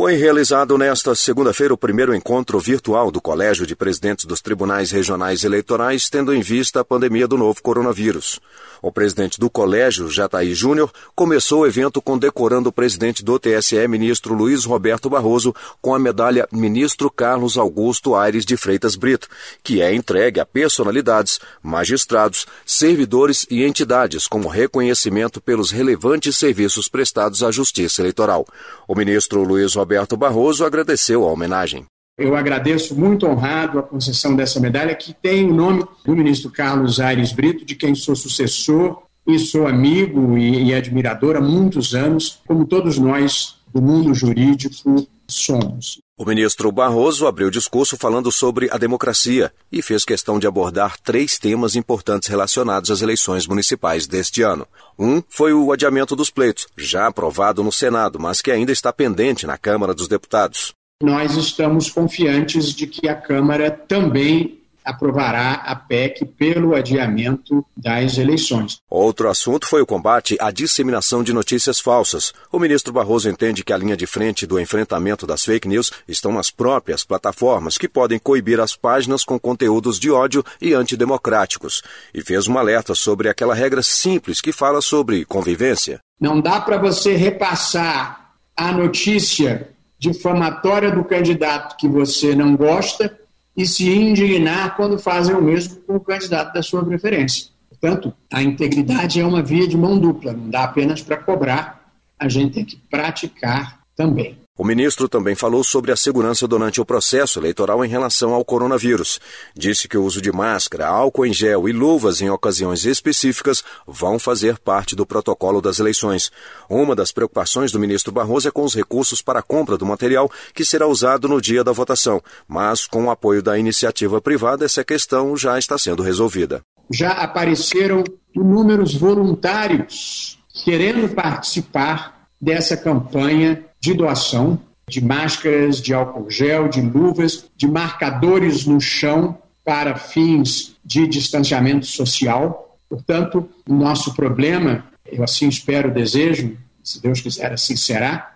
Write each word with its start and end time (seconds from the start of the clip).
Foi 0.00 0.14
realizado 0.14 0.78
nesta 0.78 1.14
segunda-feira 1.14 1.74
o 1.74 1.76
primeiro 1.76 2.14
encontro 2.14 2.58
virtual 2.58 3.10
do 3.10 3.20
Colégio 3.20 3.66
de 3.66 3.76
Presidentes 3.76 4.24
dos 4.24 4.40
Tribunais 4.40 4.90
Regionais 4.90 5.44
Eleitorais, 5.44 6.08
tendo 6.08 6.32
em 6.32 6.40
vista 6.40 6.80
a 6.80 6.84
pandemia 6.84 7.28
do 7.28 7.36
novo 7.36 7.60
coronavírus. 7.60 8.40
O 8.80 8.90
presidente 8.90 9.38
do 9.38 9.50
colégio, 9.50 10.08
Jataí 10.08 10.54
Júnior, 10.54 10.90
começou 11.14 11.60
o 11.60 11.66
evento 11.66 12.00
condecorando 12.00 12.70
o 12.70 12.72
presidente 12.72 13.22
do 13.22 13.38
TSE, 13.38 13.86
ministro 13.86 14.32
Luiz 14.32 14.64
Roberto 14.64 15.10
Barroso, 15.10 15.54
com 15.82 15.94
a 15.94 15.98
medalha 15.98 16.48
Ministro 16.50 17.10
Carlos 17.10 17.58
Augusto 17.58 18.14
Aires 18.14 18.46
de 18.46 18.56
Freitas 18.56 18.96
Brito, 18.96 19.28
que 19.62 19.82
é 19.82 19.94
entregue 19.94 20.40
a 20.40 20.46
personalidades, 20.46 21.40
magistrados, 21.62 22.46
servidores 22.64 23.46
e 23.50 23.64
entidades 23.64 24.26
como 24.26 24.48
reconhecimento 24.48 25.42
pelos 25.42 25.70
relevantes 25.70 26.38
serviços 26.38 26.88
prestados 26.88 27.42
à 27.42 27.50
Justiça 27.50 28.00
Eleitoral. 28.00 28.46
O 28.88 28.94
ministro 28.94 29.44
Luiz 29.44 29.74
Roberto 29.74 29.89
Roberto 29.90 30.16
Barroso 30.16 30.64
agradeceu 30.64 31.26
a 31.26 31.32
homenagem. 31.32 31.84
Eu 32.16 32.36
agradeço 32.36 32.94
muito 32.94 33.26
honrado 33.26 33.76
a 33.76 33.82
concessão 33.82 34.36
dessa 34.36 34.60
medalha, 34.60 34.94
que 34.94 35.12
tem 35.12 35.50
o 35.50 35.52
nome 35.52 35.84
do 36.04 36.14
ministro 36.14 36.48
Carlos 36.48 37.00
Aires 37.00 37.32
Brito, 37.32 37.64
de 37.64 37.74
quem 37.74 37.92
sou 37.96 38.14
sucessor 38.14 39.02
e 39.26 39.36
sou 39.36 39.66
amigo 39.66 40.38
e, 40.38 40.66
e 40.66 40.74
admirador 40.74 41.34
há 41.34 41.40
muitos 41.40 41.92
anos, 41.92 42.40
como 42.46 42.66
todos 42.66 42.98
nós 42.98 43.56
do 43.74 43.82
mundo 43.82 44.14
jurídico 44.14 45.08
somos. 45.28 45.98
O 46.20 46.24
ministro 46.26 46.70
Barroso 46.70 47.26
abriu 47.26 47.50
discurso 47.50 47.96
falando 47.96 48.30
sobre 48.30 48.68
a 48.70 48.76
democracia 48.76 49.50
e 49.72 49.80
fez 49.80 50.04
questão 50.04 50.38
de 50.38 50.46
abordar 50.46 51.00
três 51.00 51.38
temas 51.38 51.74
importantes 51.74 52.28
relacionados 52.28 52.90
às 52.90 53.00
eleições 53.00 53.46
municipais 53.46 54.06
deste 54.06 54.42
ano. 54.42 54.68
Um 54.98 55.22
foi 55.30 55.54
o 55.54 55.72
adiamento 55.72 56.14
dos 56.14 56.28
pleitos, 56.28 56.68
já 56.76 57.06
aprovado 57.06 57.64
no 57.64 57.72
Senado, 57.72 58.20
mas 58.20 58.42
que 58.42 58.50
ainda 58.50 58.70
está 58.70 58.92
pendente 58.92 59.46
na 59.46 59.56
Câmara 59.56 59.94
dos 59.94 60.08
Deputados. 60.08 60.74
Nós 61.02 61.38
estamos 61.38 61.88
confiantes 61.88 62.74
de 62.74 62.86
que 62.86 63.08
a 63.08 63.14
Câmara 63.14 63.70
também 63.70 64.59
aprovará 64.90 65.54
a 65.54 65.74
PEC 65.74 66.24
pelo 66.24 66.74
adiamento 66.74 67.64
das 67.76 68.18
eleições. 68.18 68.78
Outro 68.88 69.28
assunto 69.28 69.66
foi 69.66 69.80
o 69.80 69.86
combate 69.86 70.36
à 70.40 70.50
disseminação 70.50 71.22
de 71.22 71.32
notícias 71.32 71.80
falsas. 71.80 72.32
O 72.52 72.58
ministro 72.58 72.92
Barroso 72.92 73.28
entende 73.28 73.64
que 73.64 73.72
a 73.72 73.76
linha 73.76 73.96
de 73.96 74.06
frente 74.06 74.46
do 74.46 74.60
enfrentamento 74.60 75.26
das 75.26 75.44
fake 75.44 75.68
news 75.68 75.90
estão 76.06 76.32
nas 76.32 76.50
próprias 76.50 77.04
plataformas, 77.04 77.78
que 77.78 77.88
podem 77.88 78.18
coibir 78.18 78.60
as 78.60 78.76
páginas 78.76 79.24
com 79.24 79.38
conteúdos 79.38 79.98
de 79.98 80.10
ódio 80.10 80.44
e 80.60 80.74
antidemocráticos, 80.74 81.82
e 82.12 82.22
fez 82.22 82.46
um 82.46 82.58
alerta 82.58 82.94
sobre 82.94 83.28
aquela 83.28 83.54
regra 83.54 83.82
simples 83.82 84.40
que 84.40 84.52
fala 84.52 84.80
sobre 84.80 85.24
convivência. 85.24 86.00
Não 86.20 86.40
dá 86.40 86.60
para 86.60 86.76
você 86.76 87.14
repassar 87.16 88.34
a 88.56 88.72
notícia 88.72 89.70
difamatória 89.98 90.90
do 90.90 91.04
candidato 91.04 91.76
que 91.76 91.86
você 91.86 92.34
não 92.34 92.56
gosta 92.56 93.19
e 93.60 93.66
se 93.66 93.90
indignar 93.90 94.74
quando 94.74 94.98
fazem 94.98 95.34
o 95.34 95.42
mesmo 95.42 95.76
com 95.82 95.96
o 95.96 96.00
candidato 96.00 96.54
da 96.54 96.62
sua 96.62 96.82
preferência. 96.82 97.50
Portanto, 97.68 98.12
a 98.32 98.42
integridade 98.42 99.20
é 99.20 99.26
uma 99.26 99.42
via 99.42 99.68
de 99.68 99.76
mão 99.76 99.98
dupla, 99.98 100.32
não 100.32 100.48
dá 100.48 100.64
apenas 100.64 101.02
para 101.02 101.18
cobrar, 101.18 101.84
a 102.18 102.26
gente 102.26 102.54
tem 102.54 102.64
que 102.64 102.76
praticar 102.76 103.80
também. 103.94 104.38
O 104.60 104.64
ministro 104.64 105.08
também 105.08 105.34
falou 105.34 105.64
sobre 105.64 105.90
a 105.90 105.96
segurança 105.96 106.46
durante 106.46 106.82
o 106.82 106.84
processo 106.84 107.38
eleitoral 107.38 107.82
em 107.82 107.88
relação 107.88 108.34
ao 108.34 108.44
coronavírus. 108.44 109.18
Disse 109.56 109.88
que 109.88 109.96
o 109.96 110.04
uso 110.04 110.20
de 110.20 110.30
máscara, 110.30 110.86
álcool 110.86 111.24
em 111.24 111.32
gel 111.32 111.66
e 111.66 111.72
luvas 111.72 112.20
em 112.20 112.28
ocasiões 112.28 112.84
específicas 112.84 113.64
vão 113.86 114.18
fazer 114.18 114.58
parte 114.58 114.94
do 114.94 115.06
protocolo 115.06 115.62
das 115.62 115.78
eleições. 115.78 116.30
Uma 116.68 116.94
das 116.94 117.10
preocupações 117.10 117.72
do 117.72 117.80
ministro 117.80 118.12
Barroso 118.12 118.48
é 118.48 118.50
com 118.50 118.62
os 118.62 118.74
recursos 118.74 119.22
para 119.22 119.38
a 119.38 119.42
compra 119.42 119.78
do 119.78 119.86
material 119.86 120.30
que 120.52 120.62
será 120.62 120.86
usado 120.86 121.26
no 121.26 121.40
dia 121.40 121.64
da 121.64 121.72
votação. 121.72 122.20
Mas, 122.46 122.86
com 122.86 123.06
o 123.06 123.10
apoio 123.10 123.42
da 123.42 123.58
iniciativa 123.58 124.20
privada, 124.20 124.66
essa 124.66 124.84
questão 124.84 125.34
já 125.38 125.58
está 125.58 125.78
sendo 125.78 126.02
resolvida. 126.02 126.60
Já 126.90 127.12
apareceram 127.12 128.04
inúmeros 128.36 128.94
voluntários 128.94 130.38
querendo 130.62 131.08
participar 131.14 132.26
dessa 132.38 132.76
campanha 132.76 133.69
de 133.80 133.94
doação 133.94 134.58
de 134.90 135.02
máscaras, 135.02 135.80
de 135.80 135.94
álcool 135.94 136.28
gel, 136.28 136.68
de 136.68 136.80
luvas, 136.80 137.44
de 137.56 137.68
marcadores 137.68 138.66
no 138.66 138.80
chão 138.80 139.38
para 139.64 139.96
fins 139.96 140.74
de 140.84 141.06
distanciamento 141.06 141.86
social. 141.86 142.76
Portanto, 142.88 143.48
o 143.68 143.72
nosso 143.72 144.14
problema, 144.14 144.84
eu 145.06 145.22
assim 145.22 145.48
espero, 145.48 145.94
desejo, 145.94 146.58
se 146.82 147.00
Deus 147.00 147.20
quiser, 147.20 147.52
assim 147.52 147.76
será, 147.76 148.34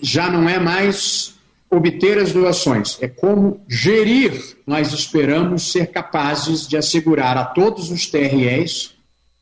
já 0.00 0.30
não 0.30 0.48
é 0.48 0.60
mais 0.60 1.34
obter 1.68 2.18
as 2.18 2.32
doações, 2.32 2.96
é 3.00 3.08
como 3.08 3.60
gerir. 3.68 4.56
Nós 4.64 4.92
esperamos 4.92 5.72
ser 5.72 5.86
capazes 5.86 6.68
de 6.68 6.76
assegurar 6.76 7.36
a 7.36 7.44
todos 7.44 7.90
os 7.90 8.06
TREs 8.06 8.94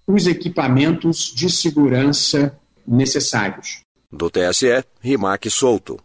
os 0.06 0.26
equipamentos 0.26 1.32
de 1.34 1.50
segurança 1.50 2.58
necessários. 2.86 3.82
Do 4.12 4.28
TSE, 4.28 4.84
Rimac 5.02 5.48
Souto. 5.48 6.00